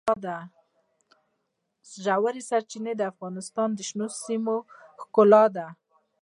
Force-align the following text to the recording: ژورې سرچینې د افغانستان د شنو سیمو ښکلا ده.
ژورې 2.03 2.41
سرچینې 2.49 2.93
د 2.97 3.01
افغانستان 3.11 3.69
د 3.73 3.79
شنو 3.87 4.07
سیمو 4.25 4.55
ښکلا 5.01 5.43
ده. 5.55 5.67